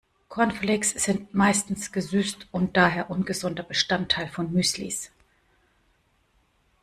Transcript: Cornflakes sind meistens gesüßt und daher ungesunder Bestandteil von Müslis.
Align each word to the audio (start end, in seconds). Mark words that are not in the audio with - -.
Cornflakes 0.29 0.89
sind 0.93 1.35
meistens 1.35 1.91
gesüßt 1.91 2.47
und 2.49 2.75
daher 2.75 3.11
ungesunder 3.11 3.61
Bestandteil 3.61 4.29
von 4.29 4.51
Müslis. 4.51 5.11